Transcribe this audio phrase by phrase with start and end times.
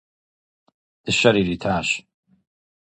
[1.03, 1.89] Дыщэр иритащ.